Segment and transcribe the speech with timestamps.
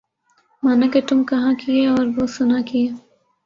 [0.63, 2.87] مانا کہ تم کہا کیے اور وہ سنا کیے